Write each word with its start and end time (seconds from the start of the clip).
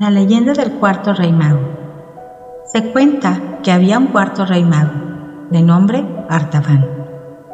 La 0.00 0.10
leyenda 0.10 0.52
del 0.52 0.74
cuarto 0.74 1.12
rey 1.12 1.32
mago. 1.32 1.58
Se 2.72 2.92
cuenta 2.92 3.58
que 3.64 3.72
había 3.72 3.98
un 3.98 4.06
cuarto 4.06 4.46
rey 4.46 4.62
mago, 4.62 4.92
de 5.50 5.60
nombre 5.60 6.06
Artaban, 6.28 6.86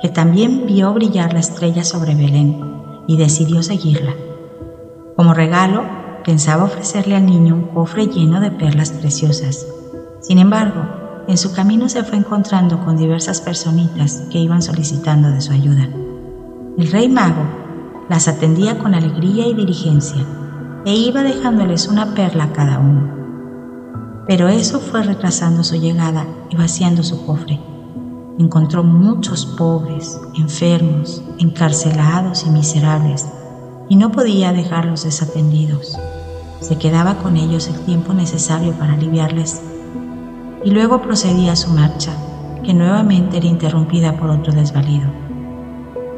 que 0.00 0.08
también 0.08 0.66
vio 0.66 0.92
brillar 0.92 1.32
la 1.34 1.38
estrella 1.38 1.84
sobre 1.84 2.16
Belén 2.16 2.60
y 3.06 3.16
decidió 3.16 3.62
seguirla. 3.62 4.14
Como 5.14 5.34
regalo, 5.34 5.84
pensaba 6.24 6.64
ofrecerle 6.64 7.14
al 7.14 7.26
niño 7.26 7.54
un 7.54 7.68
cofre 7.68 8.08
lleno 8.08 8.40
de 8.40 8.50
perlas 8.50 8.90
preciosas. 8.90 9.64
Sin 10.20 10.38
embargo, 10.38 10.82
en 11.28 11.38
su 11.38 11.52
camino 11.52 11.88
se 11.88 12.02
fue 12.02 12.18
encontrando 12.18 12.84
con 12.84 12.96
diversas 12.96 13.40
personitas 13.40 14.24
que 14.32 14.38
iban 14.38 14.62
solicitando 14.62 15.30
de 15.30 15.42
su 15.42 15.52
ayuda. 15.52 15.88
El 16.76 16.90
rey 16.90 17.08
mago 17.08 17.44
las 18.08 18.26
atendía 18.26 18.80
con 18.80 18.96
alegría 18.96 19.46
y 19.46 19.54
diligencia 19.54 20.26
e 20.84 20.94
iba 20.94 21.22
dejándoles 21.22 21.86
una 21.88 22.14
perla 22.14 22.44
a 22.44 22.52
cada 22.52 22.78
uno. 22.78 23.22
Pero 24.26 24.48
eso 24.48 24.80
fue 24.80 25.02
retrasando 25.02 25.62
su 25.64 25.76
llegada 25.76 26.26
y 26.50 26.56
vaciando 26.56 27.02
su 27.02 27.24
cofre. 27.24 27.60
Encontró 28.38 28.82
muchos 28.82 29.46
pobres, 29.46 30.20
enfermos, 30.34 31.22
encarcelados 31.38 32.46
y 32.46 32.50
miserables, 32.50 33.28
y 33.88 33.96
no 33.96 34.10
podía 34.10 34.52
dejarlos 34.52 35.04
desatendidos. 35.04 35.98
Se 36.60 36.78
quedaba 36.78 37.16
con 37.18 37.36
ellos 37.36 37.68
el 37.68 37.78
tiempo 37.80 38.14
necesario 38.14 38.72
para 38.72 38.94
aliviarles, 38.94 39.62
y 40.64 40.70
luego 40.70 41.02
procedía 41.02 41.52
a 41.52 41.56
su 41.56 41.70
marcha, 41.70 42.12
que 42.64 42.72
nuevamente 42.72 43.36
era 43.36 43.46
interrumpida 43.46 44.16
por 44.16 44.30
otro 44.30 44.52
desvalido. 44.52 45.08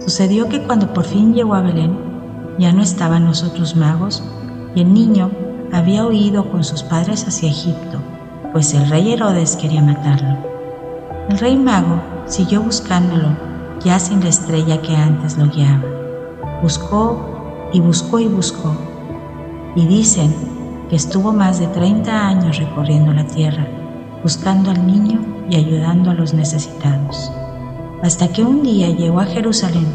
Sucedió 0.00 0.48
que 0.48 0.62
cuando 0.62 0.92
por 0.92 1.04
fin 1.04 1.34
llegó 1.34 1.54
a 1.54 1.62
Belén, 1.62 1.98
ya 2.58 2.72
no 2.72 2.82
estaban 2.82 3.24
los 3.24 3.42
otros 3.42 3.74
magos 3.74 4.22
y 4.74 4.80
el 4.80 4.92
niño 4.92 5.30
había 5.72 6.06
huido 6.06 6.50
con 6.50 6.64
sus 6.64 6.82
padres 6.82 7.26
hacia 7.26 7.48
Egipto, 7.48 7.98
pues 8.52 8.74
el 8.74 8.88
rey 8.88 9.12
Herodes 9.12 9.56
quería 9.56 9.82
matarlo. 9.82 10.36
El 11.28 11.38
rey 11.38 11.56
mago 11.56 12.00
siguió 12.26 12.62
buscándolo, 12.62 13.28
ya 13.84 13.98
sin 13.98 14.22
la 14.22 14.28
estrella 14.28 14.80
que 14.80 14.94
antes 14.94 15.36
lo 15.36 15.48
guiaba. 15.48 15.82
Buscó 16.62 17.70
y 17.72 17.80
buscó 17.80 18.20
y 18.20 18.28
buscó, 18.28 18.76
y 19.74 19.86
dicen 19.86 20.34
que 20.88 20.96
estuvo 20.96 21.32
más 21.32 21.58
de 21.58 21.66
30 21.68 22.28
años 22.28 22.58
recorriendo 22.58 23.12
la 23.12 23.26
tierra, 23.26 23.66
buscando 24.22 24.70
al 24.70 24.86
niño 24.86 25.20
y 25.50 25.56
ayudando 25.56 26.10
a 26.10 26.14
los 26.14 26.34
necesitados, 26.34 27.32
hasta 28.02 28.28
que 28.28 28.44
un 28.44 28.62
día 28.62 28.88
llegó 28.90 29.20
a 29.20 29.26
Jerusalén, 29.26 29.86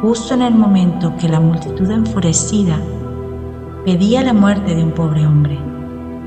justo 0.00 0.34
en 0.34 0.42
el 0.42 0.54
momento 0.54 1.14
que 1.16 1.28
la 1.28 1.40
multitud 1.40 1.90
enfurecida 1.90 2.78
pedía 3.86 4.24
la 4.24 4.32
muerte 4.32 4.74
de 4.74 4.82
un 4.82 4.90
pobre 4.90 5.24
hombre. 5.28 5.60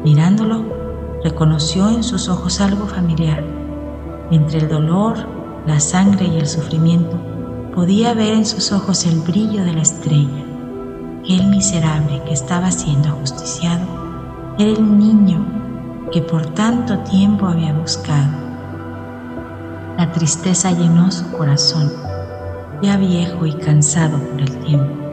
Mirándolo, 0.05 0.63
reconoció 1.25 1.89
en 1.89 2.03
sus 2.03 2.29
ojos 2.29 2.61
algo 2.61 2.87
familiar. 2.87 3.43
Entre 4.31 4.59
el 4.59 4.69
dolor, 4.69 5.17
la 5.67 5.81
sangre 5.81 6.27
y 6.27 6.37
el 6.37 6.47
sufrimiento, 6.47 7.19
podía 7.75 8.13
ver 8.13 8.33
en 8.33 8.45
sus 8.45 8.71
ojos 8.71 9.05
el 9.05 9.19
brillo 9.19 9.65
de 9.65 9.73
la 9.73 9.81
estrella. 9.81 10.45
El 11.27 11.47
miserable 11.47 12.23
que 12.23 12.31
estaba 12.31 12.71
siendo 12.71 13.09
ajusticiado 13.09 13.85
era 14.57 14.69
el 14.69 14.97
niño 14.97 15.45
que 16.13 16.21
por 16.21 16.45
tanto 16.45 16.99
tiempo 16.99 17.45
había 17.45 17.73
buscado. 17.73 18.31
La 19.97 20.09
tristeza 20.13 20.71
llenó 20.71 21.11
su 21.11 21.29
corazón, 21.33 21.91
ya 22.81 22.95
viejo 22.95 23.45
y 23.45 23.51
cansado 23.51 24.17
por 24.17 24.39
el 24.39 24.59
tiempo 24.59 25.08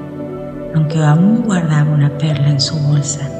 aunque 0.77 1.03
aún 1.03 1.43
guardaba 1.43 1.91
una 1.91 2.19
perla 2.19 2.51
en 2.51 2.61
su 2.61 2.79
bolsa. 2.79 3.31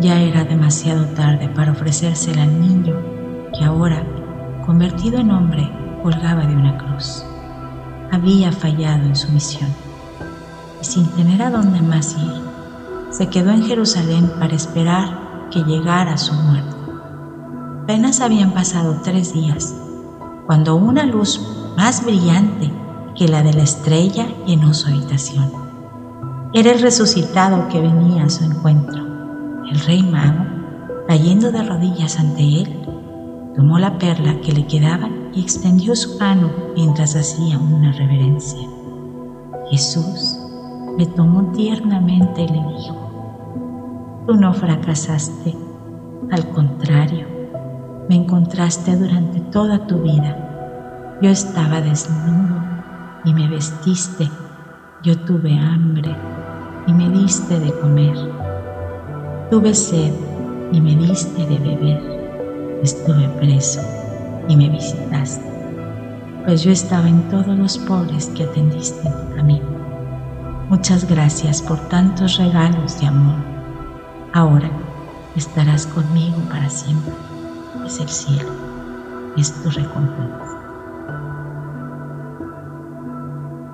Ya 0.00 0.18
era 0.18 0.42
demasiado 0.42 1.04
tarde 1.14 1.48
para 1.50 1.72
ofrecérsela 1.72 2.44
al 2.44 2.60
niño 2.60 2.96
que 3.56 3.64
ahora, 3.64 4.02
convertido 4.64 5.18
en 5.18 5.30
hombre, 5.30 5.70
colgaba 6.02 6.46
de 6.46 6.56
una 6.56 6.78
cruz. 6.78 7.24
Había 8.10 8.50
fallado 8.52 9.04
en 9.04 9.14
su 9.14 9.30
misión 9.30 9.68
y 10.80 10.84
sin 10.84 11.06
tener 11.08 11.42
a 11.42 11.50
dónde 11.50 11.82
más 11.82 12.16
ir, 12.16 12.32
se 13.10 13.28
quedó 13.28 13.50
en 13.50 13.64
Jerusalén 13.64 14.32
para 14.38 14.54
esperar 14.54 15.48
que 15.50 15.62
llegara 15.64 16.16
su 16.16 16.32
muerte. 16.32 16.76
Apenas 17.82 18.22
habían 18.22 18.52
pasado 18.52 19.02
tres 19.04 19.34
días 19.34 19.74
cuando 20.46 20.76
una 20.76 21.04
luz 21.04 21.38
más 21.76 22.02
brillante 22.04 22.72
que 23.14 23.28
la 23.28 23.42
de 23.42 23.52
la 23.52 23.62
estrella 23.62 24.26
llenó 24.46 24.72
su 24.72 24.88
habitación. 24.88 25.61
Era 26.54 26.72
el 26.72 26.82
resucitado 26.82 27.66
que 27.68 27.80
venía 27.80 28.24
a 28.24 28.28
su 28.28 28.44
encuentro. 28.44 29.02
El 29.70 29.80
rey 29.86 30.02
mago, 30.02 30.44
cayendo 31.08 31.50
de 31.50 31.62
rodillas 31.62 32.18
ante 32.18 32.42
él, 32.42 32.78
tomó 33.56 33.78
la 33.78 33.96
perla 33.96 34.38
que 34.42 34.52
le 34.52 34.66
quedaba 34.66 35.08
y 35.32 35.40
extendió 35.40 35.96
su 35.96 36.18
mano 36.18 36.50
mientras 36.74 37.16
hacía 37.16 37.58
una 37.58 37.92
reverencia. 37.92 38.68
Jesús 39.70 40.36
le 40.98 41.06
tomó 41.06 41.52
tiernamente 41.52 42.42
y 42.42 42.48
le 42.48 42.62
dijo, 42.76 44.22
tú 44.26 44.34
no 44.34 44.52
fracasaste, 44.52 45.56
al 46.30 46.50
contrario, 46.50 47.26
me 48.10 48.16
encontraste 48.16 48.94
durante 48.94 49.40
toda 49.40 49.86
tu 49.86 50.02
vida. 50.02 51.16
Yo 51.22 51.30
estaba 51.30 51.80
desnudo 51.80 52.62
y 53.24 53.32
me 53.32 53.48
vestiste, 53.48 54.28
yo 55.02 55.18
tuve 55.20 55.58
hambre 55.58 56.14
me 56.92 57.08
diste 57.08 57.58
de 57.58 57.72
comer. 57.80 58.16
Tuve 59.50 59.74
sed 59.74 60.12
y 60.72 60.80
me 60.80 60.94
diste 60.96 61.46
de 61.46 61.58
beber. 61.58 62.80
Estuve 62.82 63.28
preso 63.40 63.80
y 64.48 64.56
me 64.56 64.68
visitaste, 64.68 65.44
pues 66.44 66.62
yo 66.62 66.72
estaba 66.72 67.08
en 67.08 67.22
todos 67.28 67.56
los 67.56 67.78
pobres 67.78 68.26
que 68.34 68.44
atendiste 68.44 69.06
en 69.06 69.12
tu 69.14 69.36
camino. 69.36 69.66
Muchas 70.68 71.08
gracias 71.08 71.62
por 71.62 71.78
tantos 71.88 72.38
regalos 72.38 72.98
de 73.00 73.06
amor. 73.06 73.36
Ahora 74.32 74.70
estarás 75.36 75.86
conmigo 75.86 76.36
para 76.50 76.68
siempre. 76.68 77.12
Es 77.86 78.00
el 78.00 78.08
cielo, 78.08 78.50
es 79.36 79.52
tu 79.62 79.70
recompensa. 79.70 80.58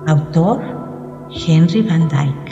Autor 0.07 0.61
Henry 1.29 1.81
Van 1.81 2.07
Dyke 2.09 2.48